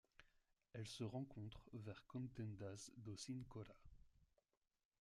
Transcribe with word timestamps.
Elle 0.73 0.87
se 0.87 1.03
rencontre 1.03 1.61
vers 1.73 2.03
Contendas 2.07 2.89
do 2.97 3.15
Sincorá. 3.15 3.75